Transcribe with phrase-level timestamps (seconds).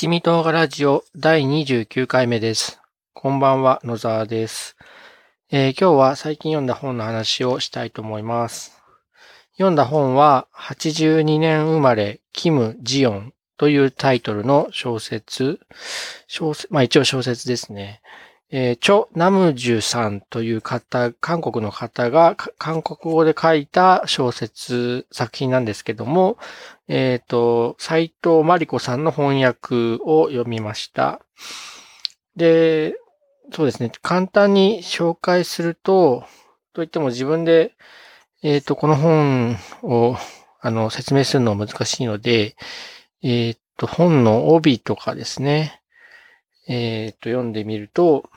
[0.00, 2.80] 七味唐辛ラジオ第29回目です。
[3.12, 4.74] こんばんは、野沢です、
[5.50, 8.80] えー今日は最近読んだ本の話をしたいと思います。
[9.58, 15.60] 読んだ本は、82年生まれ、キム・ジヨンというタイトルの小説、
[16.26, 18.00] 小説、まあ一応小説ですね。
[18.50, 26.38] えーチョ・ナムジュさんという方、韓国の方が韓国語で書いた小説作品なんですけども、
[26.92, 31.20] えっ、と、斎藤真理子さんの翻訳を読みました。
[32.34, 32.96] で、
[33.52, 33.92] そうですね。
[34.02, 36.24] 簡単に紹介すると、
[36.72, 37.76] といっても自分で、
[38.42, 40.16] えっ、と、この本を、
[40.60, 42.56] あの、説明するのは難しいので、
[43.22, 45.80] えっ、と、本の帯とかですね。
[46.66, 48.28] えっ、と、読んでみると、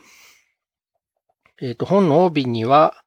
[1.60, 3.03] えっ、と、本の帯には、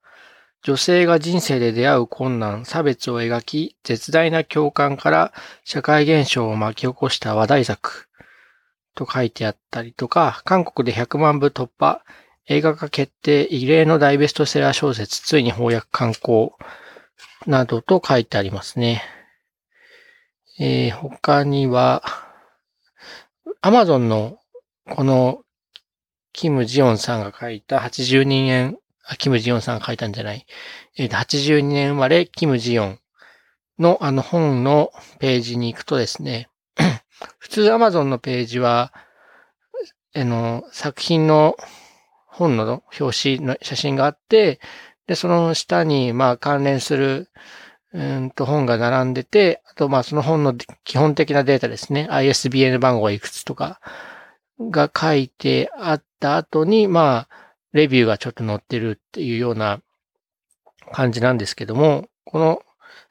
[0.67, 8.09] 女性が人生で出会う困難、差別を描き、絶大な共感から社会現象を巻き起こした話題作
[8.97, 12.03] と書いてあったりとか、韓国で100万部突破、
[12.49, 16.59] 映画化決定、異例の大ベストセラー小説、ついに翻訳刊行
[17.47, 19.05] などと書いてありますね。
[20.59, 22.03] えー他には、
[23.61, 24.41] アマゾンの
[24.91, 25.45] この
[26.33, 30.47] キム・ジヨンさんが書いた82年、あ、キム・ジヨンさんが書いたんじゃない？
[30.97, 32.99] えーと82年生まれ、キム・ジヨン
[33.79, 36.49] のあの本のページに行くとですね、
[37.39, 38.93] 普通 Amazon のページは、
[40.15, 41.57] あの、作品の
[42.27, 44.61] 本の表紙の写真があって、
[45.07, 47.31] で、その下に、まあ、関連する、
[47.93, 52.09] うんと、本が並んでて、あと、まあ、その本の基本的なデータですね。
[52.11, 53.81] ISBN 番号がいくつとか
[54.61, 59.81] が書いてあった後に、まあ、レビューがちょっと載ってるっていうような
[60.93, 62.63] 感じなんですけども、この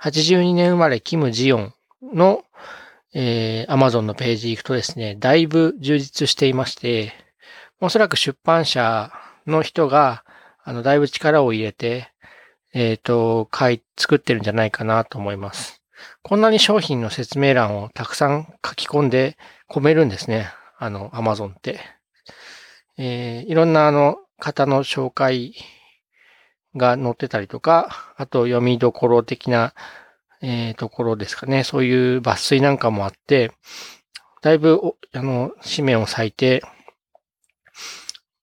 [0.02, 2.44] 82年生まれキム・ジヨンの、
[3.14, 7.14] えー、Amazon のページ行くとですね、だいぶ充実していまして、
[7.82, 9.12] おそらく出版社
[9.46, 10.24] の人が、
[10.64, 12.10] あの、だいぶ力を入れて、
[12.74, 15.82] えっ、と、書い、作ってるんじゃないかなと思います。
[16.24, 19.38] こんなに商品の説明欄をたくさん書き込んで
[19.70, 20.50] 込めるんですね。
[20.78, 21.80] あの、Amazon って。
[22.98, 25.56] えーいろんなあの、方の紹介
[26.76, 29.74] が載ってたりとか、あと読みどころ的な、
[30.42, 31.64] えーところですかね。
[31.64, 33.52] そういう抜粋なんかもあって、
[34.42, 34.80] だいぶ、
[35.14, 36.62] あの、紙面を割いて、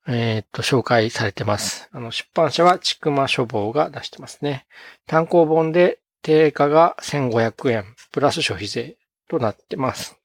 [0.08, 1.88] えっ、と、紹介されてます。
[1.92, 4.66] あの、出版社はちくま書房が出してますね。
[5.06, 8.96] 単行本で定価が1500円、プラス消費税
[9.28, 10.21] となってます。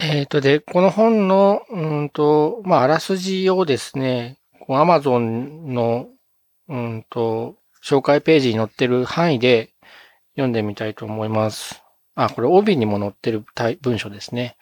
[0.00, 6.08] えっ、と、で、この本の、うんと、まあ、あらすじをですね、こう Amazon の、
[6.68, 9.70] うんと、紹介ページに載ってる範囲で
[10.36, 11.82] 読んでみたいと思います。
[12.14, 13.44] あ、これ帯にも載ってる
[13.80, 14.56] 文章ですね。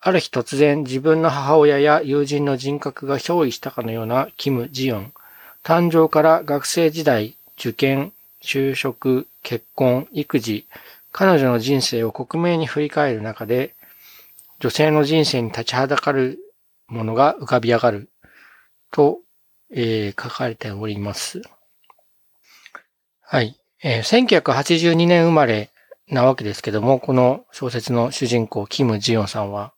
[0.00, 5.12] ある日突然自分の母親や友人の人格が憑依したかのようなキム・ジヨン。
[5.64, 8.12] 誕生から学生時代、受験、
[8.42, 10.66] 就職、結婚、育児、
[11.10, 13.74] 彼女の人生を克明に振り返る中で、
[14.60, 16.38] 女性の人生に立ちはだかる
[16.88, 18.10] ものが浮かび上がる
[18.90, 19.20] と、
[19.70, 21.42] えー書かれております。
[23.20, 23.60] はい。
[23.82, 25.70] えー1982年生まれ
[26.08, 29.74] なわけですけども、この小説の主人公、キム・ジヨンさんは、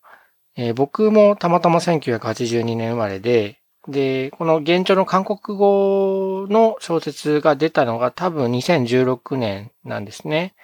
[0.56, 10.54] えー僕もたまたま1982年生まれで、で、この現状の韓国語の小説が出たのが多分2016年なんですね。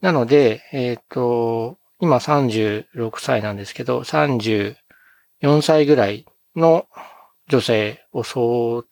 [0.00, 4.74] なので、えっ、と、今36歳なんですけど、34
[5.62, 6.26] 歳ぐらい
[6.56, 6.88] の
[7.46, 8.84] 女性を想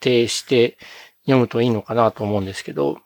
[0.00, 0.76] 定して
[1.22, 2.98] 読むといいのかなと思うんですけど、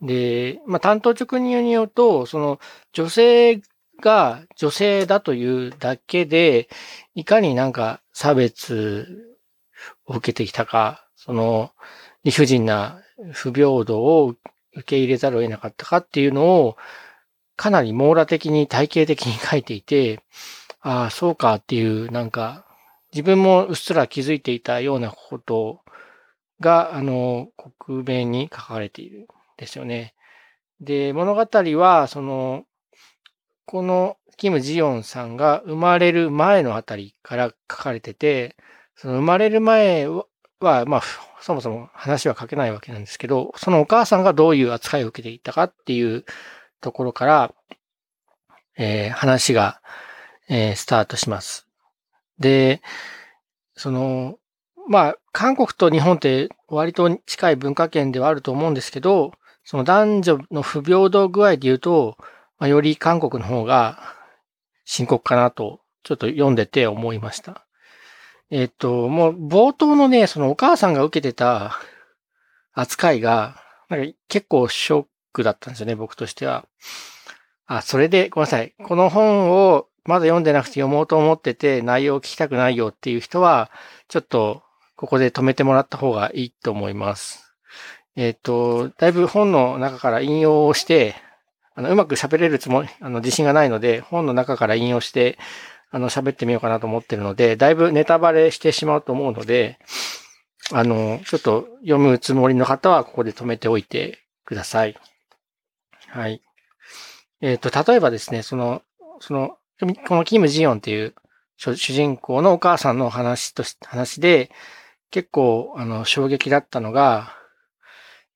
[0.00, 2.60] で、まあ、担当直入によると、その
[2.92, 3.60] 女性
[4.00, 6.68] が女性だというだけで、
[7.16, 9.34] いかになんか差別
[10.06, 11.72] を受けてきたか、その
[12.22, 13.02] 理不尽な
[13.32, 14.36] 不平等を
[14.74, 16.76] 受け入れざるを得なかったかっていうのを、
[17.60, 20.22] かなり網羅的に体系的に書いていて、
[20.80, 22.64] ああ、そうかっていう、なんか、
[23.12, 25.82] 自分もうっすら気づいていたようなこと
[26.60, 29.26] が、あの、克明に書かれているん
[29.58, 30.14] ですよね。
[30.80, 31.46] で、物語
[31.76, 32.64] は、その、
[33.66, 38.56] このキム・ジヨンさんが生まれる前のあたりから書かれてて、
[38.96, 40.24] その生まれる前は、
[40.86, 41.02] まあ、
[41.42, 46.24] そもそも話は書けないわけなんですけど、そのお母さんがどういう扱いを受けていたかっていう
[46.80, 47.54] ところから、
[48.76, 49.80] えー話が、
[50.48, 51.66] えースタートします。
[52.38, 52.82] で、
[53.76, 54.38] その、
[54.88, 59.32] まあ、韓国と日本って割と近い文化圏ではあると思うんですけど、
[59.64, 62.16] その男女の不平等具合で言うと、
[62.58, 64.16] まあ、より韓国の方が、
[64.84, 67.64] 深刻かなと、ちょっと読んでて思いました。
[68.50, 71.78] えっ、と、もう冒頭のね、そのお母さんが受けてた
[72.72, 76.66] 扱いが、なんか結構ショックだったんですよね、僕としては。
[77.66, 78.74] あ、それで、ごめんなさい。
[78.82, 83.70] この本をまだ読んでなくて読もうと思ってて内容を聞きたくないよっていう人は、
[84.08, 84.62] ちょっと
[84.96, 87.54] ここで止めてもらった方がいいと思います。
[88.16, 91.14] えっ、と、だいぶ本の中から引用をして、
[91.74, 95.38] あの、うまく喋れるつもり、あの、自信がないので、本の中から引用して、
[95.90, 99.78] あの、喋ってみようかなと思ってるので、だいぶネタバレしてしまうと思うので、
[100.72, 104.96] あの、ちょっと読むつもりの方はここで止めておいてください。
[106.12, 106.42] はい。
[107.40, 108.82] えっ、ー、と、例えばですね、その、
[109.20, 109.56] その、
[110.08, 111.14] このキム・ジヨンっていう
[111.56, 114.50] 主人公のお母さんの話とし、話で、
[115.10, 117.32] 結構、あの、衝撃だったのが、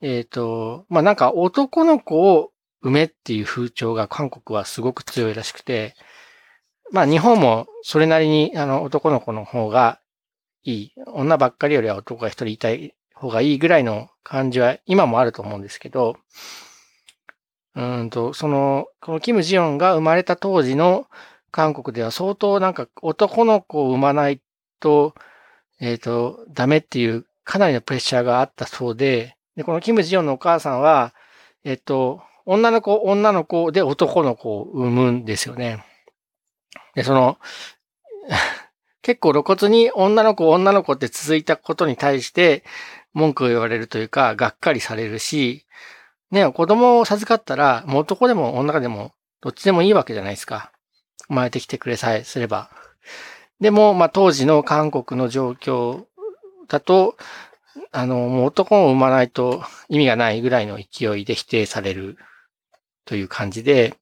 [0.00, 5.96] えっ、ー、と、まあ、なんか男の子を産めっていう風潮が韓国はすごく強いらしくて、
[6.92, 10.00] まあ、日本もそれなりに、あの、男の子の方が
[10.62, 10.92] いい。
[11.06, 16.16] 女ばっかりよりは男が一人いたい方がいいぐらいの感じは今もあると思うんですけど、
[17.74, 21.06] うんと、その、このキム・ジヨンが生まれた当時の
[21.50, 24.40] 韓国では相当なんか男の子を産まない
[24.80, 25.14] と、
[25.80, 31.14] えっ、ー、と、ダメっていうかなりのプレッシャーがあったそうで、で、このキム・ジヨンのお母さんは、
[31.64, 35.84] えっ、ー、と、女の子、女の子で男の子を産むんですよね。
[36.94, 37.38] で、その、
[39.02, 42.64] 結構露骨に女の子、女の子って続いたことに対して
[43.12, 45.66] 文句を言われるというか、がっかりされるし、
[46.34, 50.72] ね、子供を授かったら、もう男でも女でも、どっちでもいいわけじゃないですか。
[51.28, 52.70] 生まれてきてくれさえすれば。
[53.60, 56.06] でも、まあ、当時の韓国の状況
[56.66, 57.16] だと、
[57.92, 62.18] あの、もう男を産まないと意味がないぐらいの勢いで否定される
[63.04, 63.94] という感じで、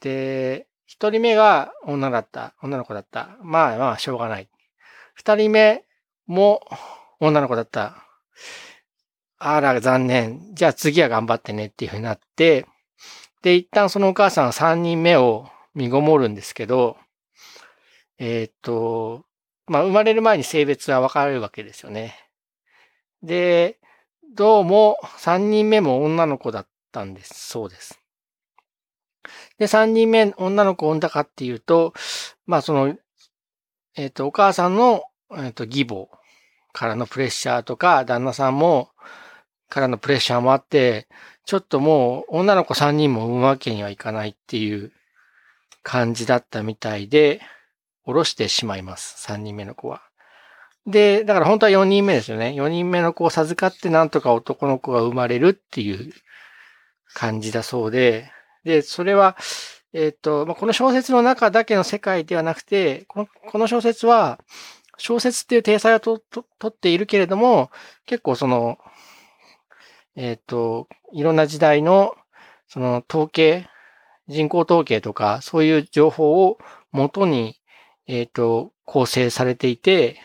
[0.00, 3.38] で、一人目が女だった、女の子だった。
[3.40, 4.48] まあまあ、しょうがない。
[5.14, 5.84] 二人目
[6.26, 6.60] も
[7.20, 7.96] 女の子だった。
[9.44, 10.54] あら、残念。
[10.54, 12.64] じゃあ次は頑張ってねっていうふうになって、
[13.42, 16.96] で、一旦そのお母さんは三人目を身ごもるんですけど、
[18.18, 19.24] えー、っと、
[19.66, 22.14] まあ、生まれる前に性別は分かれるわけですよね。
[23.24, 23.80] で、
[24.36, 27.48] どうも三人目も女の子だったんです。
[27.48, 28.00] そうです。
[29.58, 31.94] で、三人目女の子を産んだかっていうと、
[32.46, 32.96] まあその、
[33.96, 35.02] えっ、と、お母さんの、
[35.36, 36.06] えっ、と、義母
[36.72, 38.90] からのプレッシャーとか、旦那さんも
[39.72, 41.08] からのプレッシャーもあって、
[41.46, 44.92] ちょっともう女の子3人も産むわけにはいかないっていう
[45.82, 47.40] 感じだったみたいで、
[48.04, 49.26] 下ろしてしまいます。
[49.26, 50.02] 3人目の子は。
[50.86, 52.48] で、だから本当は4人目ですよね。
[52.48, 56.12] 4人目の子を授かってなんとか男の子が生まれるっていう
[57.14, 58.30] 感じだそうで、
[58.64, 59.38] で、それは、
[59.94, 64.38] えっ、ー、と、まあ、この小説の中だけの世界ではなくて、このこの小説は、
[64.98, 67.70] 小説っていう体裁をとと取っているけれども、
[68.04, 68.78] 結構その、
[70.16, 72.14] えっ、ー、と、いろんな時代の、
[72.68, 73.68] その統計、
[74.28, 76.58] 人口統計とか、そういう情報を
[76.90, 77.60] 元に、
[78.06, 80.18] えっ、ー、と、構成されていて、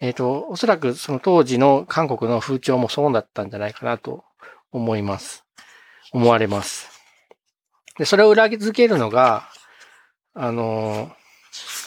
[0.00, 4.24] えっ、ー、と、おそらくその当時の韓国の風潮もそうだったんじゃないかなと
[4.72, 5.44] 思います。
[6.12, 6.88] 思われます。
[7.98, 9.48] で、それを裏付けるのが、
[10.34, 11.10] あの、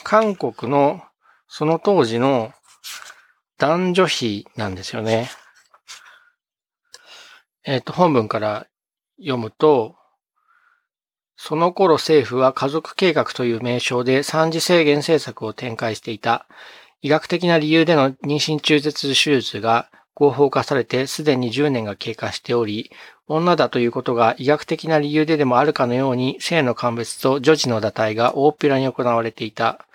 [0.03, 1.01] 韓国の
[1.47, 2.51] その当時の
[3.57, 5.29] 男女比なんですよね。
[7.65, 8.67] えっ、ー、と、本文から
[9.17, 9.95] 読むと、
[11.35, 16.45] その頃政府は家族計画という名称で産児制限政策を展開していた。
[17.01, 22.91] 医学的な理由での妊娠中絶手術が合法化されてすでに10年が経過しており、
[23.27, 29.85] 女だということが医学的な理由ででもあるかのように性の鑑別と女児の堕胎が大っぴらに行われていた。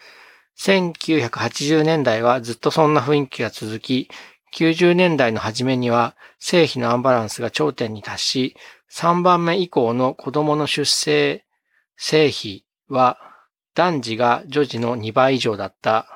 [0.59, 4.09] 1980年代はずっとそんな雰囲気が続き、
[4.55, 8.57] 90年代の初めには性比のアンバランスが頂点に達し、
[8.91, 11.45] 3番目以降の子供の出生
[11.97, 13.19] 性比は
[13.75, 16.07] 男児が女児の2倍以上だった。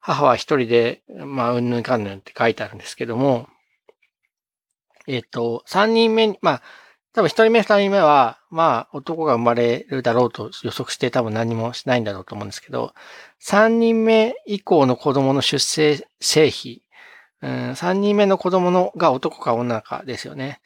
[0.00, 3.48] 母は一人で、まあ、うんぬんかんぬんって書いてあるんですけども、
[5.06, 6.62] えっ、と、3人目に、まあ、
[7.14, 12.92] 多分1人目、2人目は、まあ、男が生まれるだろうと予測して多分何もしないんだろうと思うんですけど、
[13.40, 16.82] 3人目以降の子供の出生性比
[17.42, 20.60] うん、3人目の子供のが男か女かですよね。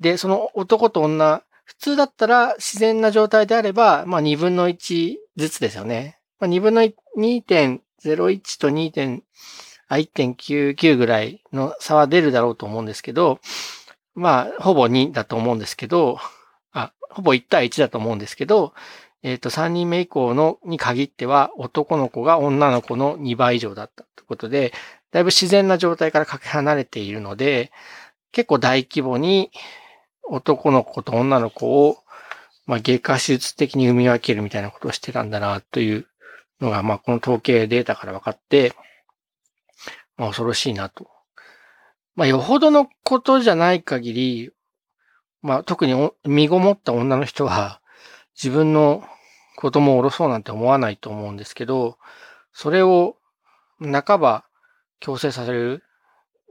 [0.00, 6.18] で、その男と女、普通だったら自然な状態であれば、まあ2分の1ずつですよね。
[6.38, 13.38] まあ、2分の2.01と2.1.99ぐらいの差は出るだろうと思うんですけど、
[14.14, 16.18] まあ、ほぼ2だと思うんですけど、
[16.72, 18.74] あ、ほぼ1対1だと思うんですけど、
[19.22, 24.72] えっ、ー、と、3人目以降のに限っては、男の子が女の子の2倍以上だったということで、
[25.12, 27.70] だいぶ自然な状態からかけ離れているので、
[28.32, 29.50] 結構大規模に
[30.24, 31.98] 男の子と女の子を、
[32.66, 36.06] まあ、外科手術的に生み分けるみたいなことをしてたんだな、という
[36.60, 38.72] のが、まあ、この統計データから分かって、
[40.16, 41.08] まあ、恐ろしいなと。
[42.14, 44.50] まあ、よほどのことじゃない限り、
[45.42, 47.80] まあ、特に身ごもった女の人は、
[48.34, 49.04] 自分の
[49.56, 51.98] 子供を下ろそうなんて思わないと思うんですけど、
[52.52, 53.16] それを
[53.80, 54.44] 半ば
[55.02, 55.82] 強制させる。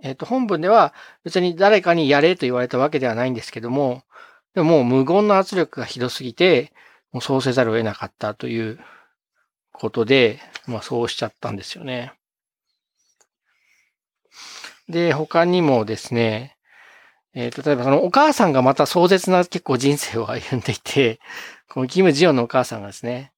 [0.03, 0.93] えっ、ー、と、本文では
[1.23, 4.03] 別に誰かにやれと言われたわけではないんですけども、
[4.53, 6.73] でももう無言の圧力がひどすぎて、
[7.11, 8.79] もうそうせざるを得なかったという
[9.71, 12.13] ことで、まあそうしちゃったんですよね。
[14.89, 16.57] で、他にもですね、
[17.33, 21.19] えー、例えばそのお母さんがまた壮絶な結構人生を歩んでいて、
[21.69, 23.31] このキム・ジヨンのお母さんがですね、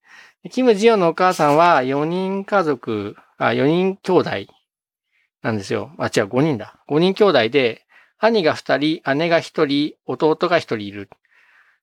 [0.49, 4.29] キム・ジヨンのお母さんは4人家族、あ、4人兄弟
[5.43, 5.91] なんですよ。
[5.99, 6.79] あ、違う、5人だ。
[6.89, 7.85] 5人兄弟で、
[8.17, 11.09] 兄が2人、姉が1人、弟が1人いる。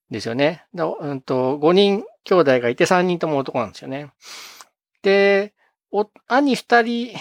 [0.09, 0.65] ですよね。
[0.75, 4.11] だうんと、5人兄弟がいて3人とも男なんですよね。
[5.03, 5.53] で、
[5.91, 7.17] お兄2人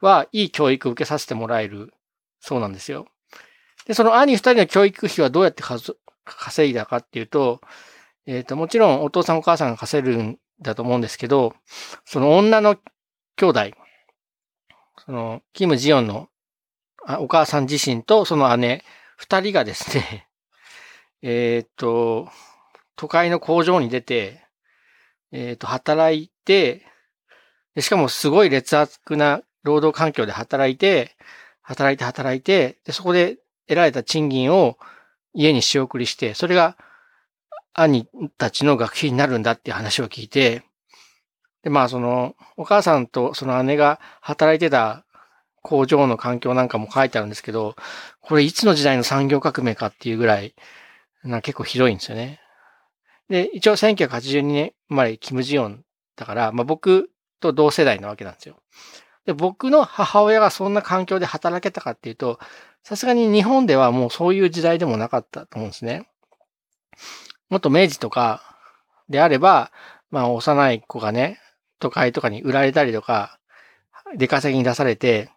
[0.00, 1.92] はいい教育を受けさせてもらえる
[2.40, 3.06] そうなんですよ。
[3.86, 5.62] で、その兄2人の教育費はどうやって
[6.24, 7.60] 稼いだかっていうと、
[8.26, 11.54] えっ、ー、と、もちろんお父さんお母さんが稼ぐんだと思うんですけど、
[12.04, 12.76] その女の
[13.36, 13.60] 兄弟、
[15.04, 16.28] その、キム・ジヨンの
[17.18, 18.84] お母さん自身とその姉、
[19.16, 20.28] 二人がですね、
[21.22, 22.28] えっ、と、
[22.96, 24.44] 都会の工場に出て、
[25.32, 26.86] えっ、と、働いて、
[27.78, 31.16] しかもすごい劣悪な労働環境で働いて、
[31.62, 34.78] 働いて働いて、で、そこで得られた賃金を
[35.34, 36.76] 家に仕送りして、それが
[37.72, 38.06] 兄
[38.36, 40.62] たちの学費になるんだっていう話を聞いて、
[41.62, 45.04] で、まあその、お母さんとその姉が働いてた
[45.62, 47.76] 工場の環境なんかも書いてあるんですけど、
[48.20, 50.54] これいつの時代の産業革命かっていうぐらい、
[51.24, 52.40] な結構広いんですよね。
[53.28, 55.84] で、一応1982年生まれキム・ジヨン
[56.16, 58.56] だから、まあ僕と同世代なわけなんですよ。
[59.24, 62.40] で、僕の母親がそんな環境で働けたかっていうと、
[62.82, 66.08] さすがに日本ではもうそういう時代でもなかったと思うんですね。
[67.48, 68.42] もっと明治とか
[69.08, 69.70] であれば、
[70.10, 71.38] まあ幼い子がね、
[71.82, 73.38] 都会とかに売られたりとか、
[74.16, 75.30] 出稼ぎに出されて、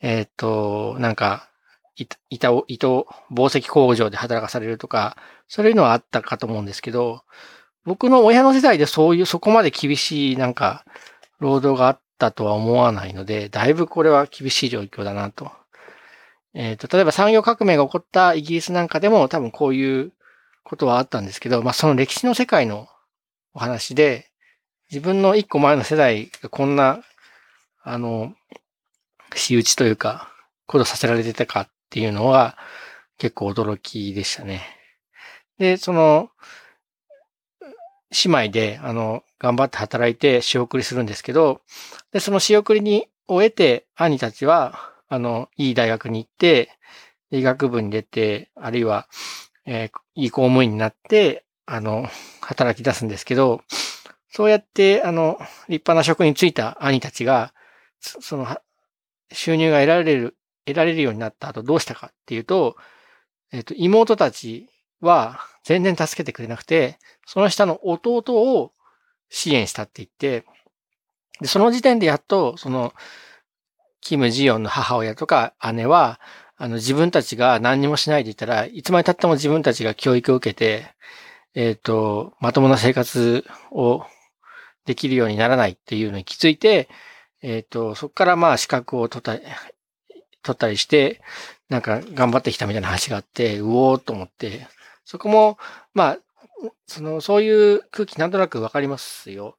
[0.00, 1.48] えー、っと、なんか、
[2.30, 5.16] 板を、糸、紡績工場で働かされるとか、
[5.48, 7.24] そういうのはあったかと思うんですけど、
[7.84, 10.84] 僕の親の世代でそういう、そこまで厳しい、なんか、
[11.40, 15.50] 労働があったとは思わないので、だいぶこれは厳しい状況だなと。
[16.54, 20.12] えっ、と、例えば産業革命が起こったイギリスなんかでも多分こういう
[20.64, 22.88] ことはあったんですけど、まあ、その歴史の世界の
[23.54, 24.27] お話で、
[24.90, 27.02] 自分の一個前の世代がこんな、
[27.82, 28.32] あの、
[29.34, 30.32] 仕打ちというか、
[30.66, 32.56] ことさせられてたかっていうのは
[33.16, 34.62] 結構驚きでしたね。
[35.58, 36.30] で、その、
[38.24, 41.60] 姉妹で、あの、頑張って働いて仕送りするんですけど、
[42.12, 46.70] で、その仕送りに終えて、兄たちは、あの、いい大学に行って、
[47.30, 49.06] 医学部に出て、あるいは、
[49.66, 52.08] えー、いい公務員になって、あの、
[52.40, 53.62] 働き出すんですけど、
[54.30, 57.54] そうやって、あの、立派な職に就いた兄たちが、
[58.00, 58.46] その、
[59.32, 62.76] 収入が得られる、得られるようになった後どうしたかっていうと、
[63.52, 64.68] えっ、と、妹たち
[65.00, 68.72] は全然助けてくれなくて、その下の弟を
[69.30, 70.46] 支援したって言って、
[71.40, 72.92] で、その時点でやっと、その、
[74.00, 76.20] キム・ジヨンの母親とか姉は、
[76.56, 80.94] あの、自分たちが何にもしないでいたらいつまで経っても自分たちが教育を受けて、
[81.54, 84.04] えっ、ー、と、まともな生活を
[84.88, 86.88] できるようにならないっていうのに気づいて、
[87.42, 89.42] えっ、ー、と、そこからまあ資格を取ったり、
[90.42, 91.20] 取ったりして、
[91.68, 94.66] なんか頑張ってきたみたいな話があって、うおーと思って、
[95.04, 95.58] そこも、
[95.92, 96.18] まあ、
[96.86, 99.58] その、そういう空気なんとなくわかりますよ。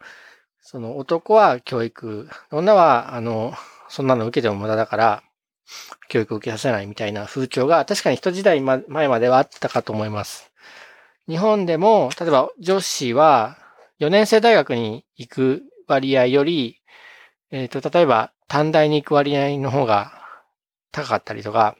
[0.62, 3.54] その男は教育、女は、あの、
[3.88, 5.24] そんなの受けても無駄だから、
[6.08, 10.52] 教育を受けさせないみたいな風潮が確かに人時代前まではあったかと思います。
[11.28, 13.60] 日本でも、例えば女子は
[14.00, 16.80] 4年生大学に行く割合より、
[17.52, 20.14] えっ、ー、と、例えば短大に行く割合の方が
[20.92, 21.76] 高かったりとか、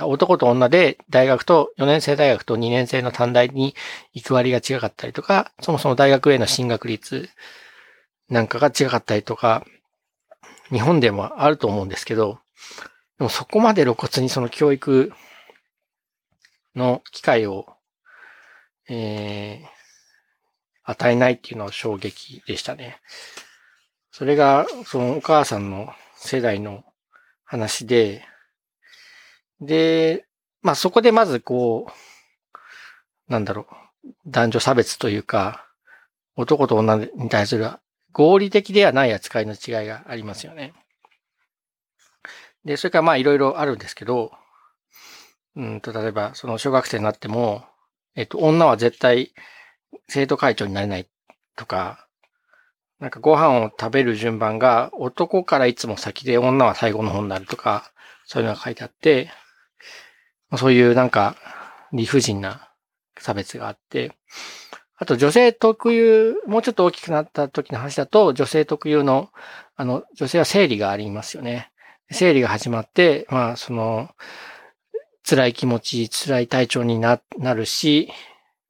[0.00, 3.74] 男と女で大学と4年生大学と2年生の短大に
[4.12, 7.28] 行く割が違かったりとか、そもそも大学への進学率
[8.28, 9.64] なんかが違かったりとか、
[10.70, 12.38] 日本でもあると思うんですけど、
[13.18, 15.12] でもそこまで露骨にその教育
[16.76, 17.66] の機会を、
[18.90, 19.62] え
[20.90, 22.98] 与えないっていうのは衝撃でしたね。
[24.10, 26.82] それが、そのお母さんの世代の
[27.44, 28.24] 話で、
[29.60, 30.26] で、
[30.62, 33.66] まあそこでまずこう、なんだろ
[34.02, 35.66] う、男女差別というか、
[36.36, 37.68] 男と女に対する
[38.12, 40.72] 合理的ではない扱いの違いがありますよね。
[42.64, 44.32] で、それからまあいろいろあるんですけど、
[45.54, 47.66] うんと、例えばその小学生になっても、
[48.14, 49.34] えっと、女は絶対
[50.08, 51.08] 生徒会長になれない
[51.56, 52.06] とか、
[53.00, 57.92] なんかご飯を食べる順番が男からいつも先で女は最後の方になるとか、
[58.24, 59.30] そういうのが書いてあって、
[60.56, 61.36] そういうなんか
[61.92, 62.68] 理不尽な
[63.18, 64.16] 差別があって、
[64.96, 69.30] あと女性特有、もうちょっと大きくなった時の話だと、女性特有の、
[69.76, 71.70] あの、女性は生理がありますよね。
[72.10, 74.10] 生理が始まって、まあ、その、
[75.28, 78.10] 辛い気持ち、辛い体調にななるし、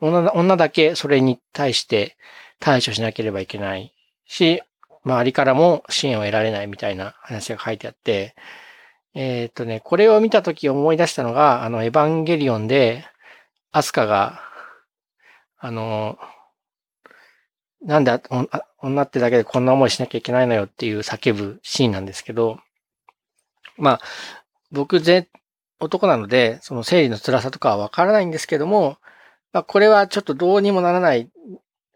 [0.01, 2.17] 女女だけそれに対して
[2.61, 3.95] 対処しなければいけない
[4.27, 4.63] し、
[5.05, 8.35] 周りからも支援を得られないみたいな話が書いてあって、
[9.15, 13.05] えー、っとね、これを見たとき思い出したのが、あの、エヴァンゲリオンで、
[13.73, 14.41] アスカが、
[15.59, 16.19] あの、
[17.83, 18.21] なんで
[18.79, 22.61] 女ってだけでこんな思いしなきゃいけないのよっていう叫ぶシーンなんですけど、
[23.77, 24.01] まあ、
[24.71, 25.01] 僕、
[25.81, 28.99] 男なので、その生理の辛さとかはわからないんですけども、
[29.53, 31.31] まあ、これはちょっとどうにもならない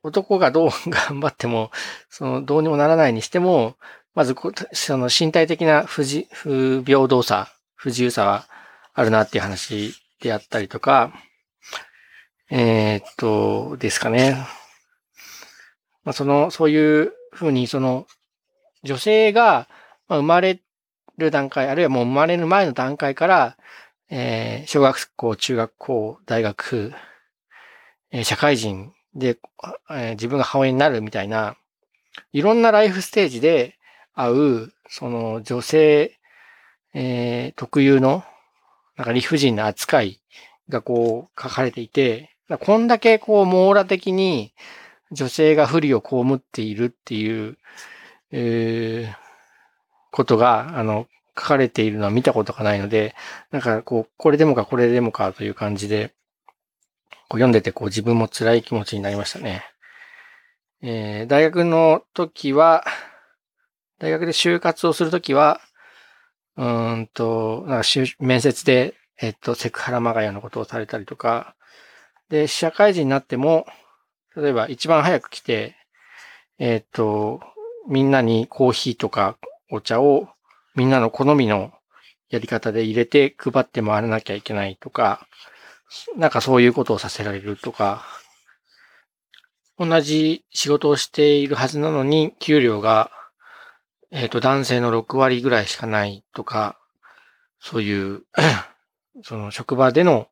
[0.02, 1.70] 男がどう 頑張っても、
[2.10, 3.76] そのどうにもならないにしても、
[4.14, 4.34] まず
[4.72, 8.46] その身体的な不自不平等さ、不自由さは
[8.94, 11.12] あるなっていう話であったりとか、
[12.50, 14.36] えー、っと、ですかね。
[16.04, 18.06] まあ、その、そういうふうに、その、
[18.82, 19.68] 女性が
[20.08, 20.60] 生まれ
[21.16, 23.56] る段階、あるいはもう生まれる前の段階から、
[24.10, 26.92] えー、小学校、中学校、大学、
[28.12, 29.38] え、社会人で、
[29.90, 31.56] え、自分が母親になるみたいな、
[32.32, 33.78] いろんなライフステージで
[34.14, 36.18] 会う、その女性、
[36.92, 38.22] えー、特有の、
[38.96, 40.20] なんか理不尽な扱い
[40.68, 44.52] がこう書かれていて、こんだけこう網羅的に
[45.10, 47.56] 女性が不利を被っているっていう、
[48.30, 49.16] えー、
[50.10, 53.14] ことが、あの、書かれているのは見たことがないので、
[53.50, 56.12] なんかこう、これでもかこれでもかという感じで、
[57.32, 59.64] こう読んでてこう自分も辛い気持ちになりましたね。
[60.82, 62.84] えー、大学の時は、
[63.98, 65.58] 大学で就活をするときは、
[66.58, 71.54] うんと、なんか面接で、えっと、セクハラマガヤのことをされたりとか、
[72.28, 73.64] で、社会人になっても、
[74.36, 75.74] 例えば一番早く来て、
[76.58, 77.40] えっと、
[77.88, 79.38] みんなにコーヒーとか
[79.70, 80.28] お茶を
[80.74, 81.72] みんなの好みの
[82.28, 85.26] やり方で入れて配って回らなきゃいけないとか、
[86.16, 88.04] なんかそういうことをさせられるとか、
[89.78, 93.10] 同じ仕事をしているはずなのに、給料が、
[94.10, 96.78] えっ、ー、と、男性の6割ぐらいしかないとか、
[97.60, 98.22] そういう、
[99.24, 100.28] その職場での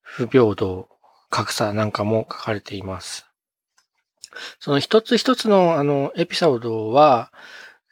[0.00, 0.88] 不平等、
[1.30, 3.26] 格差なんかも書かれています。
[4.60, 7.32] その一つ一つのあのエピソードは、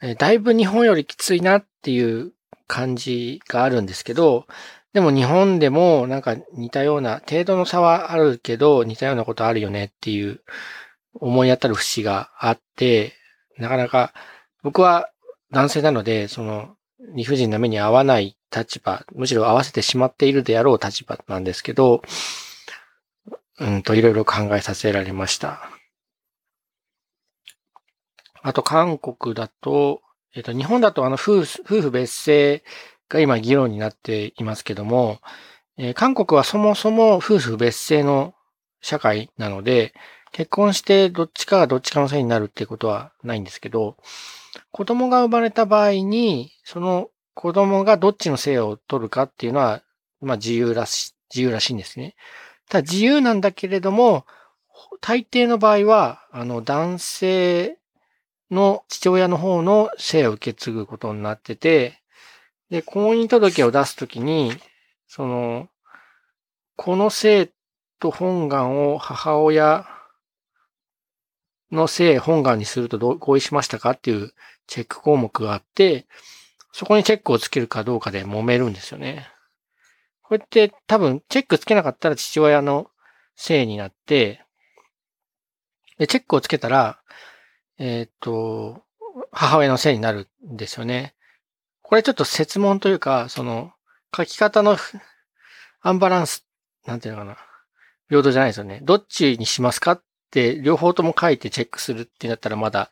[0.02, 2.32] えだいぶ日本よりきついなっていう
[2.66, 4.46] 感じがあるんですけど、
[4.96, 10.40] でも日本でもなんか似たような、程度の差はあるけど似たようなことあるよねっていう
[11.12, 13.12] 思い当たる節があって、
[13.58, 14.14] なかなか
[14.62, 15.10] 僕は
[15.52, 16.76] 男性なので、その
[17.14, 22.00] 理不尽な目に合わない立場、むしろ合わせてしまっているであろう立場なんですけど、
[23.60, 25.68] うんといろいろ考えさせられました。
[28.40, 30.00] あと韓国だと、
[30.34, 32.62] えっ、と、日本だとあの夫婦、別姓
[33.08, 35.20] が今議論になっていますけども、
[35.78, 38.34] えー、韓国はそもそも夫婦別姓の
[38.80, 39.94] 社会なので、
[40.32, 43.96] 結婚してどっちかがどっちかのせいになるっていうことはないんですけど、
[44.70, 49.82] 子供が生まれた場合に、その子供がどっちのせいを取るかっていうのは、
[50.20, 52.16] まあ自由らし、自由らしいんですね。
[52.68, 54.26] ただ自由なんだけれども、
[55.00, 57.78] 大抵の場合は、あの男性
[58.50, 62.00] の父親の方の姓を受け継ぐことになってて、
[62.70, 64.52] で、婚姻届を出すときに、
[65.06, 65.68] その、
[66.76, 67.50] この姓
[68.00, 69.86] と本願を母親
[71.70, 74.32] の姓本願にすると合意しましたかっていう
[74.66, 76.06] チェック項目があって、
[76.72, 79.28] そこにチェックをつけるかどうかで揉めるんですよね。
[80.22, 82.90] こうやって多分チェックつけなかったら父親の
[83.36, 84.42] 姓になって、
[85.98, 87.00] で、チェックをつけたら、
[87.78, 88.82] えっ、と、
[89.32, 91.14] 母親の姓になるんですよね。
[91.88, 93.70] これちょっと説問というか、その、
[94.14, 94.76] 書き方の
[95.82, 96.44] アンバランス、
[96.84, 97.36] なんていうのかな。
[98.08, 98.80] 平等じゃないですよね。
[98.82, 102.90] どっちにしますかって、両方とも書いてチェックするってなったらまだ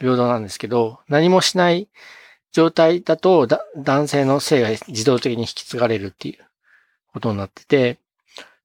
[0.00, 1.88] 平等なんですけど、何もしない
[2.50, 6.44] 状態だと男性の性が自動的に引き継がれるっていう
[7.12, 7.98] ことになってて、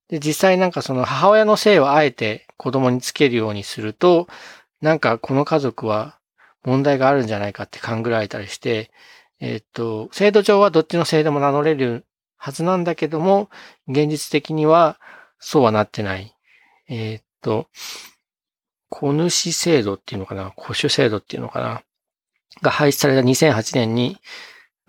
[0.07, 4.27] で、実際なんかその母親の性をあえて子供につけるようにすると、
[4.81, 6.17] なんかこの家族は
[6.63, 8.89] 問題があるんじゃないかって勘ぐられたりして、
[9.39, 12.05] えっ、と、制度上はどっちの性でも名乗れる
[12.37, 13.49] はずなんだけども、
[13.87, 14.99] 現実的には
[15.39, 16.35] そうはなってない。
[16.87, 17.67] えっ、と、
[18.89, 20.53] 子主制度っていうのかな？
[20.57, 21.81] 古種制度っていうのかな？
[22.61, 24.17] が廃止された2008年に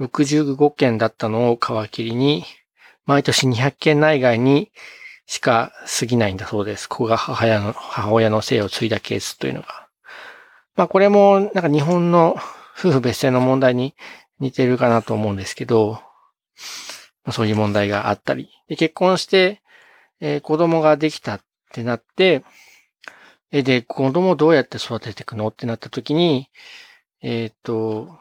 [0.01, 2.45] 65件だったのを皮切りに、
[3.05, 4.71] 毎年200件内外に
[5.27, 6.89] しか過ぎないんだそうです。
[6.89, 9.89] ここが母親の、母親の姓を継いだケースというのが。
[10.77, 12.37] まあこれもなんか日本の
[12.79, 13.95] 夫婦別姓の問題に
[14.41, 16.01] 似てるかなと思うんですけど、
[17.25, 18.51] ま、そういう問題があったり。
[18.69, 19.63] で結婚して、
[20.21, 21.41] えー、子供ができたっ
[21.73, 22.45] てなって、
[23.51, 26.51] えで、子供をどうやって育てていくのってなった時に、
[27.23, 28.19] えっ、ー、と、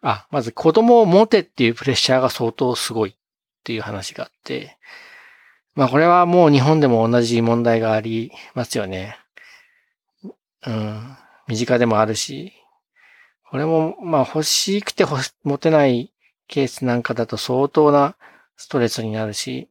[0.00, 3.14] あ、まず子供を持てっていうプレッシャーが相当すごいっ
[3.62, 4.78] ていう話があって、
[5.74, 9.18] まあこれはもう日本でも同じ問題がありますよね。
[10.66, 11.16] うん。
[11.46, 12.52] 身近でもあるし、
[13.50, 15.04] これもまあ欲しくて
[15.44, 16.12] 持てない
[16.48, 18.16] ケースなんかだと相当な
[18.56, 19.68] ストレスになるし、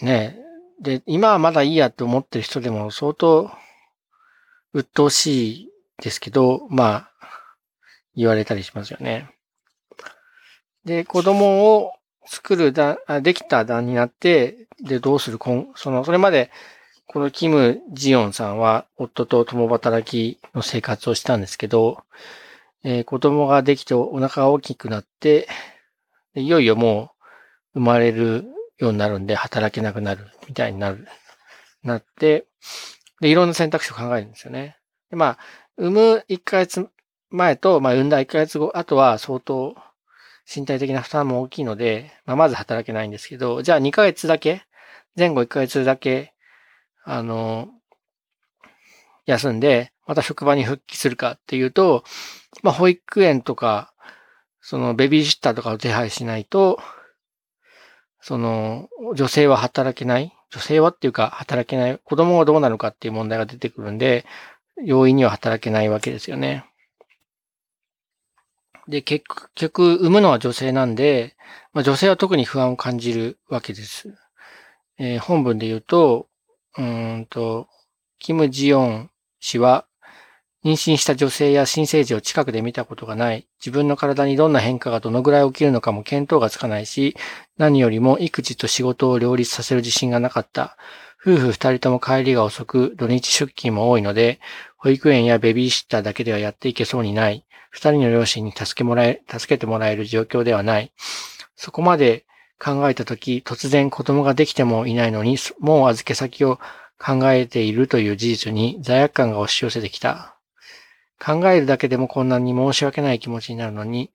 [0.00, 3.50] ねえで、今はまだいいやって思ってる人でも相当
[4.72, 5.68] 鬱陶しい
[6.02, 7.10] ですけど、まあ、
[8.16, 9.30] 言われたりしますよね。
[10.84, 11.92] で、子供を
[12.26, 15.38] 作るだ、できた段になって、で、どうする
[15.74, 16.50] その、それまで、
[17.12, 22.04] このキム・ジヨンさんは夫と共働きの生活をしたんですけど、
[22.84, 25.48] えー、子供ができてお腹が大きくなって、
[26.36, 27.10] いよいよも
[27.74, 28.44] う生まれる
[28.78, 31.08] ようになるんで働けなくなるみたいになる、
[31.82, 32.46] なって、
[33.20, 34.76] で、いろんな選択肢を考えるんですよね。
[35.10, 35.38] で、まあ、
[35.78, 36.88] 産む1ヶ月
[37.30, 39.74] 前と、まあ、産んだ1ヶ月後、あとは相当
[40.46, 44.62] 身体的な負担も大きいので、まあ、まず働けないんですけど、じゃあ2ヶ月だけ、
[45.16, 46.34] 前後1ヶ月だけ、
[47.10, 47.68] あの、
[49.26, 52.04] 休んで、また職場に復帰するかっていうと、
[52.62, 53.92] まあ、保育園とか、
[54.60, 56.78] そのベビーシッターとかを手配しないと、
[58.20, 64.24] その、女性は働けない女性はっていうか働けない、子供はどうなるかっていう問題が出てくるんで、
[64.84, 66.64] 容易には働けないわけですよね。
[68.86, 69.24] で、結
[69.56, 71.36] 局、産むのは女性なんで、
[71.72, 74.14] まあ、女性は特に不安を感じるわけです。
[74.98, 76.29] えー、本文で言うと、
[76.80, 77.68] うんと、
[78.18, 79.86] キム・ジヨン氏は、
[80.64, 83.46] 妊娠した女性や新生児を近くで見たことがない。
[83.60, 87.16] 自分の体にどんな変化がどのぐらい起きるのかも見当がつかないし、
[87.58, 90.78] 何よりも育児と仕事を両立させる自信がなかった。
[91.22, 94.40] 夫婦二人とも帰りが遅く、土日出勤も多いので、
[94.78, 97.44] 保育園やベビーシッターだけではやっていけそうにない。
[97.68, 100.92] 二人の両親に助けもらえ、助けてもらえる状況ではない。
[101.56, 102.24] そこまで
[102.62, 106.60] 考えたとき、突然子供ができてもいないのに、もう預け先を
[106.98, 110.36] 考えているという事実に罪悪感が押し寄せてきた。
[111.18, 114.10] 考えるだけでもこんなに申し訳ない気持ちになるのに、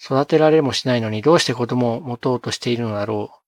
[0.00, 3.46] 育てられもしないのにどうして子供を持とうとしているのだろう。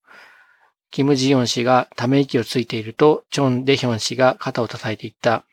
[0.91, 5.45] キム・ジヨン氏がため息をついていると、チョン・デヒョン氏が肩を叩いていった。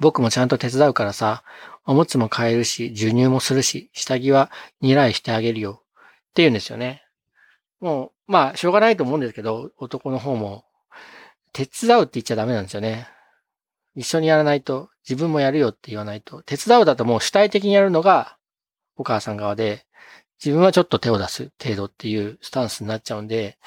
[0.00, 1.42] 僕もちゃんと手伝うからさ、
[1.86, 5.82] おむつも買えるし、授乳もするし、下着は二来してあげるよ。
[5.82, 7.03] って言うんですよね。
[7.84, 10.64] もう、まあ、しょうがないと思うんですけど、男の方も、
[11.52, 13.06] 手伝うって言っちゃダメなんですよね。
[13.94, 18.38] 一緒にやらないと、自分もやるよって言わないと、手伝うだともう主体的にやるのが
[18.96, 19.84] お母さん側で、
[20.42, 23.58] 自分はちょっと手を出す程度っていうスタンスになっちゃうんで、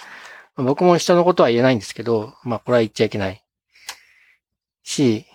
[0.56, 3.44] 僕も人のことは言えないんですけど、まあこれは言っちゃいけない。
[4.82, 5.28] し、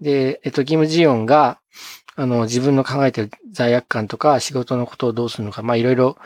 [0.00, 1.60] で、えっと、キム・ジヨンが、
[2.16, 6.16] あの、自分の考えてる罪悪感とか仕事のことをどうするのか、まあいろいろ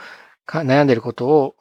[0.48, 1.56] 悩んでることを、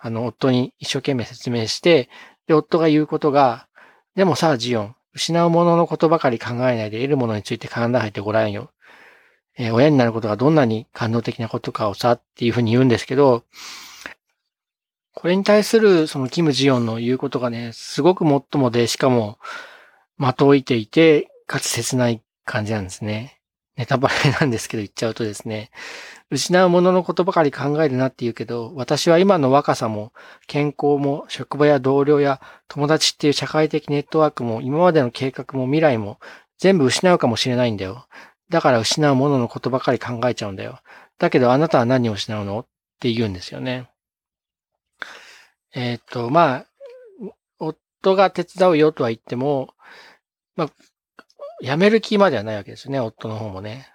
[0.00, 2.08] あの、夫に一生懸命説明して、
[2.46, 3.66] で、夫が言うことが、
[4.14, 8.70] でもさあ、ジヨン、失うもののことばかり考えないで得るものについて考えてごらんよ。
[9.58, 13.44] えー、親になることがどんなに感動的なことかをさっていうふうに言うんですけど、
[15.14, 19.38] これに対するそのキム・ジヨンの言うことがね、すごくもっともで、しかも、
[20.18, 23.40] 的をいていて、かつ切ない感じなんですね。
[23.76, 25.70] ネタバレなんですけど言っちゃうとですね、
[26.30, 30.12] 失うもののことばかり考えるなって言うけど、私は今の若さも、
[30.46, 36.18] 健康も、職場や同僚や友達っていう社会的ネットワークも、今までの計画も未来も、
[36.58, 38.06] 全部失うかもしれないんだよ。
[38.48, 40.80] だから失うもののことばかり考えちゃうんだよ。
[41.18, 42.60] だけどあなたは何を失うの？
[42.60, 42.66] っ
[43.00, 43.90] て言うんですよね。
[45.74, 46.66] えっ、と、まあ、
[47.58, 47.78] 夫
[48.12, 49.74] 夫が手伝うよとは言っても、
[50.54, 50.70] まあ、
[51.60, 53.88] 辞める気まではないわけですよね、夫の方もね。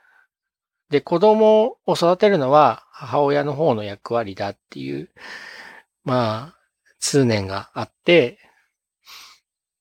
[0.91, 5.09] で、子供を育てるのは母親の方の役割だっていう、
[6.03, 6.55] まあ、
[6.99, 8.37] 通念があって、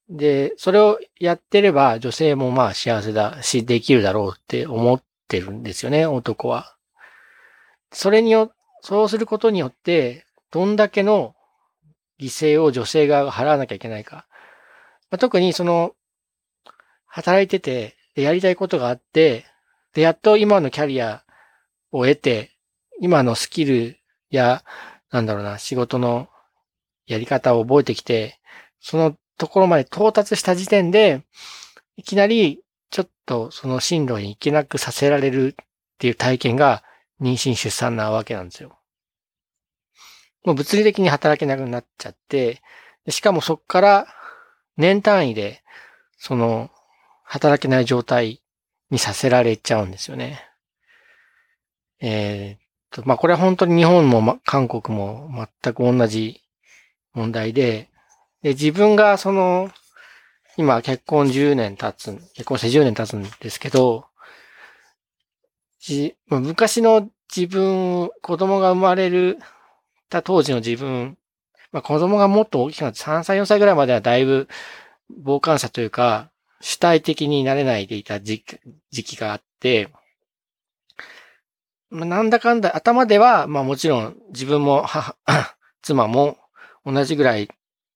[0.09, 6.77] で、それをやってれば女性もまあ幸せだし、できるだろうって思ってるんですよね、男は。
[7.93, 11.35] それによ、そうすることによって、どんだけの
[12.21, 14.27] 犠牲を女性側が払わなきゃいけないか。
[15.11, 15.95] まあ、特にその、
[17.07, 19.47] 働いてて、やりたいことがあって、
[19.95, 21.25] で、やっと今のキャリア
[21.91, 22.53] を得て、
[23.01, 23.99] 今のスキル
[24.31, 24.63] や、
[25.11, 26.29] なんだろうな、仕事の
[27.07, 28.41] やり方を覚えてきて、
[28.81, 31.23] そのところまで到達した時点で、
[31.97, 35.67] いきなり、ちょっとその進路に行けなくさせられるっ
[35.99, 36.83] ていう体験が
[37.21, 38.79] 妊娠出産なわけなんですよ。
[40.45, 42.63] もう物理的に働けなくなっちゃって、
[43.09, 44.07] しかもそっから
[44.77, 45.63] 年単位で、
[46.17, 46.71] その、
[47.25, 48.43] 働けない状態
[48.91, 50.41] にさせられちゃうんですよね。
[52.01, 52.59] えー、っ
[52.91, 55.31] と、まあ、これは本当に日本も、ま、韓国も
[55.63, 56.43] 全く同じ
[57.13, 57.89] 問題で、
[58.43, 59.71] で、自分がその、
[60.57, 64.07] 今結婚10年経つ、結婚して10年経つんですけど、
[65.79, 69.39] じ昔の自分、子供が生まれる
[70.11, 71.17] た当時の自分、
[71.73, 74.49] まあ、子供がもっと大きくなって3歳、4歳ぐらいまではだいぶ
[75.25, 79.89] 傍観者というか、主体的になれないでいた時期があって、
[81.91, 85.17] まあ、なんだかんだ頭では、まあもちろん自分も母、
[85.83, 86.39] 妻も
[86.85, 87.49] 同じぐらい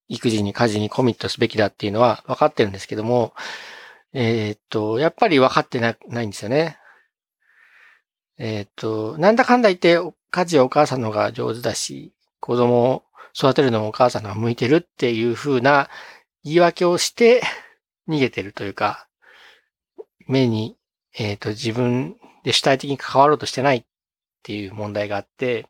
[0.08, 3.34] 育児に家事にコミットすべきだっていうのは分かってるんですけども、
[4.12, 6.78] えー、っと、やっぱり分かってなないんですよね。
[8.38, 9.98] えー、っと、なんだかんだ言って
[10.30, 13.02] 家事はお母さんの方が上手だし、子供を
[13.36, 15.88] 育てるのもお母さんの方が向いてるっていう風な
[16.42, 17.42] 言い訳をして
[18.08, 19.06] 逃げてるというか、
[20.26, 20.76] 目に、
[21.16, 23.84] えっ、ー、と、自分で主体的に関わろうとしてないっ
[24.42, 25.66] ていう問題があって、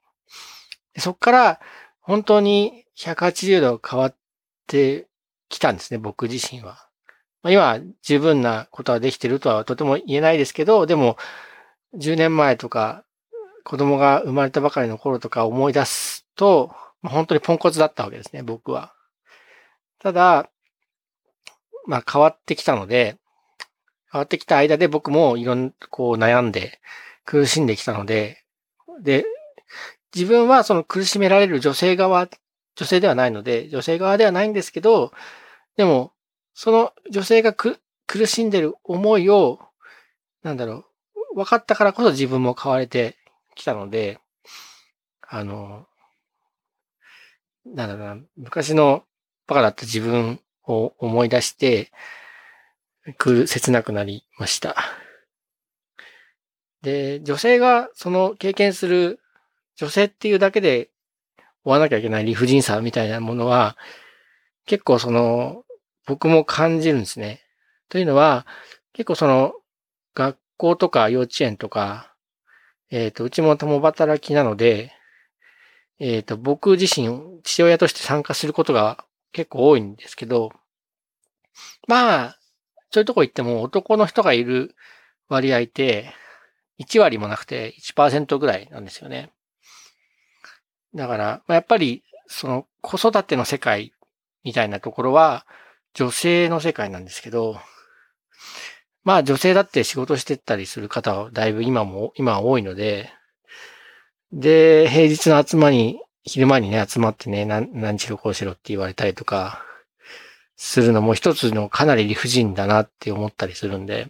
[0.98, 1.60] そっから
[2.00, 4.16] 本当に180度変わっ
[4.66, 5.06] て
[5.48, 6.88] きたんですね、僕自身は。
[7.42, 11.16] まあ、今、十分なことはできてるとはとても言えないですけど、でも、
[11.94, 13.04] 10年前とか、
[13.64, 18.94] 子供が生まれたばかりの頃とか思い出すと、本当にポンコツだったわけですね、僕は。
[19.98, 20.50] ただ、
[21.86, 23.18] まあ変わってきたので、
[24.12, 26.80] 変わってきた間で僕もいろんなこう悩んで
[27.24, 28.44] 苦しんできたので、
[29.02, 29.24] で、
[30.14, 32.28] 自分はその苦しめられる女性側、
[32.76, 35.12] 女性ではないので、女性側ではないんですけど、
[35.76, 36.12] でも、
[36.54, 37.80] その女性が苦
[38.26, 39.58] しんでる思いを、
[40.44, 40.84] なんだろ
[41.32, 43.16] う、分かったからこそ自分も変われて
[43.56, 44.20] きたので、
[45.22, 45.86] あの、
[47.66, 49.04] なんだろうな、昔の
[49.48, 51.90] バカだった自分を思い出して、
[53.18, 54.76] く、切なくなりました。
[56.82, 59.20] で、女性がその経験する
[59.76, 60.90] 女性っていうだけで
[61.64, 63.76] 追わなきゃいけない理不尽さみたいなものは、
[64.66, 65.64] 結構その、
[66.06, 67.40] 僕も感じるんですね。
[67.88, 68.46] というのは、
[68.92, 69.54] 結構その、
[70.14, 72.14] 学校とか幼稚園とか、
[72.90, 74.92] えっ、ー、と、うちも共働きなので、
[75.98, 80.52] えっ、ー、と、僕自身、父親として参加することが結構多いんですけど、
[81.86, 82.38] まあ、
[82.90, 84.74] そういうとこ行っても男の人がいる
[85.28, 86.14] 割合って、
[86.78, 89.32] 1割もなくて1%ぐらいなんですよね。
[90.94, 93.92] だから、やっぱり、その子育ての世界
[94.44, 95.46] みたいなところは
[95.92, 97.58] 女性の世界なんですけど、
[99.02, 103.10] まあ女性だって仕事してったりする方はだいぶ今も、今は多いので、
[104.32, 109.62] で、平日の集まり昼間にね、集まってね、何、何しろこうしろって言われたりとか、
[110.56, 114.08] するのも一つのかなり理不尽だなって思ったりするんで、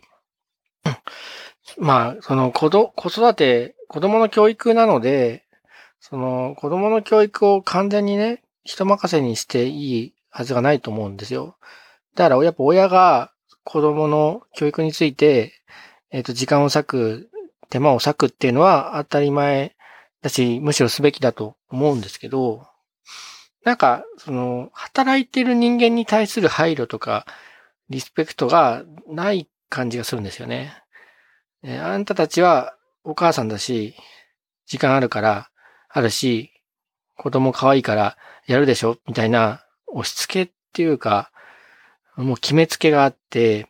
[1.78, 5.44] まあ、その子ど、子育て、子供の教育なので、
[5.98, 11.56] その子供の教育を完全にね、人任せにしていいはずがないと思うんですよ。
[12.14, 13.32] だから、やっぱ親が
[13.64, 15.52] 子供の教育について、
[16.10, 17.30] えっ、ー、と、時間を割く、
[17.70, 19.74] 手間を割くっていうのは当たり前
[20.24, 22.66] だし、むしろすべきだと思うんですけど、
[23.62, 27.26] なんか、その、働いてる人間に対する配慮とか、
[27.90, 30.72] リスペクトがない感じがするんですよね。
[31.62, 33.94] えあんたたちはお母さんだし、
[34.66, 35.50] 時間あるから、
[35.90, 36.52] あるし、
[37.18, 41.30] 子供可愛いからやるでしょみたいな押し付けっていうか、
[42.16, 43.68] もう決めつけがあって、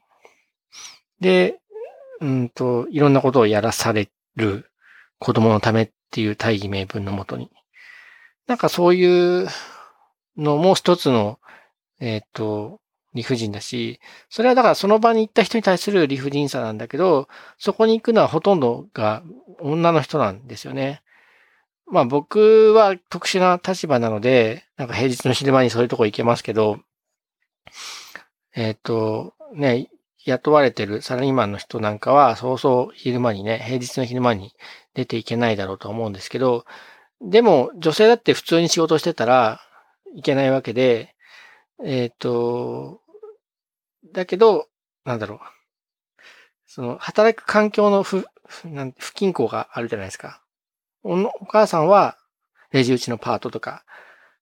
[1.18, 1.58] で、
[2.20, 4.70] うんと、いろんなことをやらされる
[5.18, 7.50] 子供のためっっていう大義名分のもとに。
[8.46, 9.48] なんかそういう
[10.36, 11.38] のも一つの
[12.00, 12.80] えっ、と、
[13.14, 19.22] 理不尽だし、それはだからその場に行った人に対する理不尽さなんだけど、そこに行くのはほとんどが
[19.60, 21.02] 女の人なんですよね。
[21.86, 26.80] まあ僕は特殊な立場なので、なんか平日の昼間にそういうとこ行けますけど、
[28.54, 29.88] えっ、と、ね、
[30.24, 34.54] 雇われてるサラリーマンの人なんかは、そうそう昼間にね、平日の昼間に
[34.94, 36.64] 出ていけないだろうと思うんですけど、
[37.20, 39.60] でも女性だって普通に仕事してたら
[40.14, 41.14] いけないわけで、
[41.84, 43.00] えっ、と、
[44.12, 44.68] だけど、
[45.04, 45.38] なんだろう。
[46.66, 48.26] その、働く環境の不、
[48.98, 50.42] 不均衡があるじゃないですか。
[51.02, 52.16] おお母さんは、
[52.70, 53.84] レジ打ちのパートとか、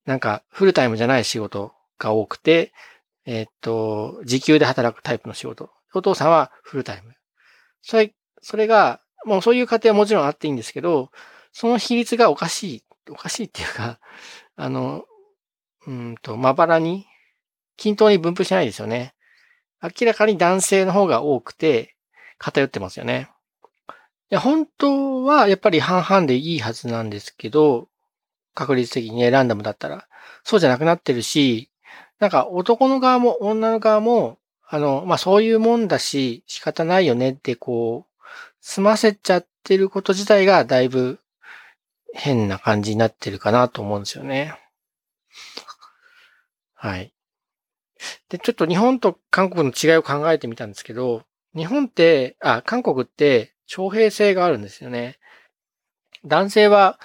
[0.07, 2.73] なんか、フルタイムじゃない仕事が多くて、
[3.24, 5.70] えっ、と、時給で働くタイプの仕事。
[5.94, 7.14] お父さんはフルタイム。
[7.82, 11.11] それ、それが、もうそういう家庭はもちろんあっていいんですけど、
[11.52, 14.00] その比率がおかしい、おかしいっていうか、
[14.56, 15.04] あの、
[15.87, 17.06] うんと、まばらに、
[17.76, 19.14] 均等に分布しないですよね。
[19.82, 21.96] 明らかに男性の方が多くて
[22.38, 23.28] 偏ってますよね。
[24.30, 27.88] いや、本当はやっぱり半々でいいはずなんですけど、
[28.54, 30.06] 確率的にね、ランダムだったら。
[30.44, 31.70] そうじゃなくなってるし、
[32.22, 38.22] なんか男の側も女の側も、あの、まあ、そういうもんだし、仕方ないよねってこう、
[38.61, 41.18] 済ませちゃってること自体がだいぶ
[42.14, 44.54] 変な感じになってるかなと思うんですよね。
[46.74, 47.12] はい。
[48.28, 51.24] で、ちょっと日本と韓国の違いを考えてみたんですけど、
[51.56, 55.18] 日本って、あ、韓国って徴兵制があるんですよね。
[56.24, 57.00] 男性は、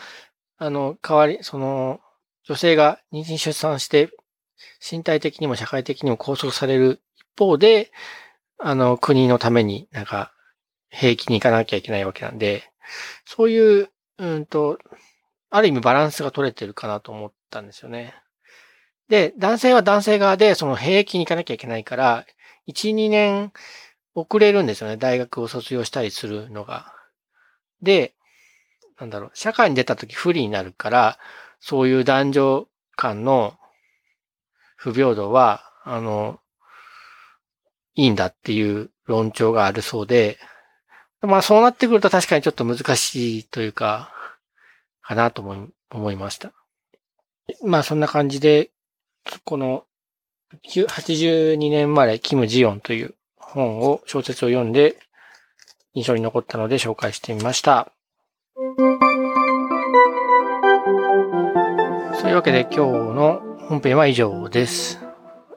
[0.60, 2.01] あの、代わり、その、
[2.43, 4.12] 女性が妊娠出産して、
[4.80, 7.91] 身体的にも社会的にも拘束される一方で、
[8.60, 10.34] あの、国のためになんか、
[10.89, 12.63] 兵役に行かなきゃいけないわけなんで、
[13.26, 14.80] そういう、うんと、
[15.50, 18.15] ある意味バランスが取れてるかなと思ったんですよね。
[19.10, 22.26] で、男性は男性側でその兵役に行かなきゃいけないから、
[22.67, 23.54] 1、2年
[24.15, 24.98] 遅れるんですよね。
[24.98, 26.93] 大学を卒業したりするのが。
[27.82, 28.15] で、
[29.00, 31.20] なんだろう、社会に出た時不利になるから、
[31.60, 33.57] そういう男女間の
[34.78, 36.40] 不平等は、あの、
[37.96, 40.38] いいんだっていう論調があるそうで、
[41.22, 44.13] まあそうなってくると確かにちょっと難しいというか、
[45.02, 46.52] かなと思い思いました。
[47.63, 48.70] まあそんな感じで、
[49.44, 49.86] この
[50.63, 54.98] 82年生まれ、キム・ジヨンという本を、小説を読んで
[55.94, 57.92] 印象に残ったので紹介してみました。
[62.20, 64.97] そういうわけで今日の本編は以上です。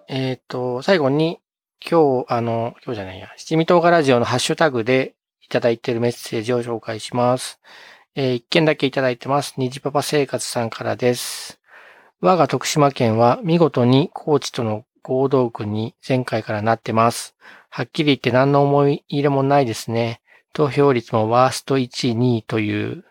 [0.09, 1.39] えっ、ー、と、最後に
[1.81, 7.61] 今日、あの、今日じゃないや、七味唐辛ラジオのハッシュタグでいただいているメッセージを紹介します。
[8.17, 9.55] えー、一件だけいただいてます。
[9.59, 11.61] 虹パパ生活さんからです。
[12.21, 17.37] 我が徳島県は見事に高知との合同区に前回からなってます。
[17.69, 20.21] はっきり言って何の思い入れもないですね。
[20.53, 23.05] 投票率もワースト1位、2位という、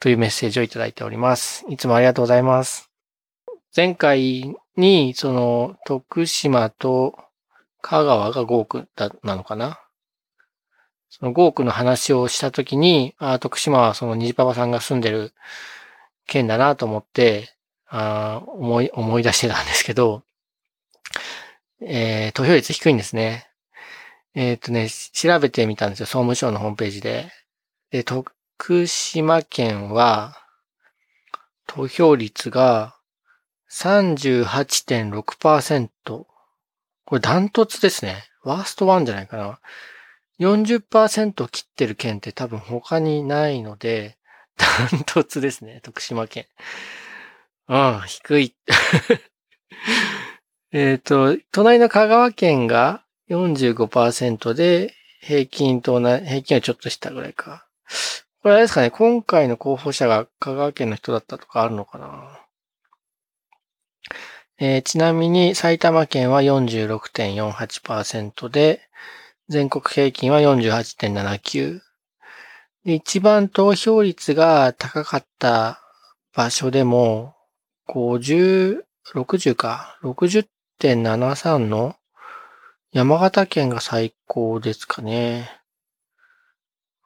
[0.00, 1.64] というメッセージをいただいております。
[1.68, 2.91] いつもありがとうございます。
[3.74, 7.18] 前回に、その、徳島と
[7.80, 9.80] 香川が5区だ、なのかな？
[11.08, 15.32] その5区の話をしたときに、ああ徳島はその虹パパさんが住んでる
[16.26, 17.54] 県だなと思って、
[17.88, 20.22] あ思い、思い出してたんですけど、
[21.80, 23.46] えー、投票率低いんですね。
[24.34, 26.06] えっ、とね、調べてみたんですよ。
[26.06, 27.30] 総務省のホームページで。
[27.90, 28.32] で、徳
[28.86, 30.36] 島県は、
[31.66, 32.96] 投票率が
[33.72, 35.88] 38.6%。
[35.98, 36.26] こ
[37.12, 38.24] れダントツですね。
[38.44, 39.60] ワーストワンじゃないかな。
[40.40, 44.18] 40%切ってる県って多分他にないので、
[44.58, 45.80] ダントツですね。
[45.82, 46.46] 徳島県。
[47.68, 48.54] うん、低い。
[50.72, 57.66] えっと、隣の香川県が45%で、平均と同じ、平均はちょっと下ぐらいか。
[58.42, 62.42] これあれですかね、今回の候補者が香川県の人だったとかあるのかな
[64.58, 68.82] えー、ちなみに埼玉県は46.48%で、
[69.48, 71.80] 全国平均は48.79。
[72.84, 75.80] で、一番投票率が高かった
[76.34, 77.34] 場所でも、
[77.88, 78.82] 50、
[79.14, 81.96] 60か、60.73の
[82.92, 85.50] 山形県が最高ですかね。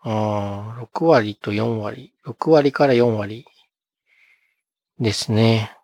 [0.03, 2.13] あ6割と4割。
[2.25, 3.45] 6割から4割
[4.99, 5.76] ですね。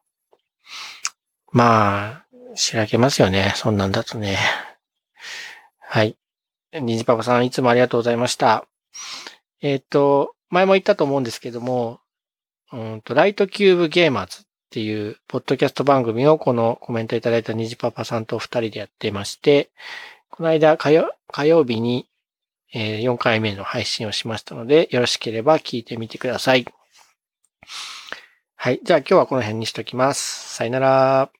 [1.53, 3.53] まあ、しらけますよね。
[3.57, 4.39] そんなんだとね。
[5.79, 6.17] はい。
[6.73, 8.67] ニジパパさん、いつもありがとうございました。
[9.61, 12.01] えっ、ー、と、前も言ったと思うんですけども、
[12.73, 19.71] うんと、ライトキューブゲーマーズっていう、ポッドキャスト番組をこのコメントいただいた虹パパさんと二人でやってまして、
[20.31, 22.09] この間火曜火曜日に
[22.73, 26.67] え4回目の配信をしましたので、よろしければ聞いてみてください。
[28.57, 28.81] はい。
[28.83, 30.55] じゃあ今日はこの辺にしときます。
[30.55, 31.31] さよなら。